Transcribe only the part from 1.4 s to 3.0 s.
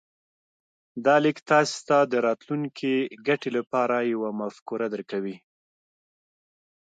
تاسې ته د راتلونکې